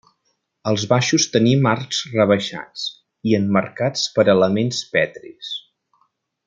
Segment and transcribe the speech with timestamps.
[0.69, 2.87] Als baixos tenim arcs rebaixats
[3.33, 5.55] i emmarcats per elements petris.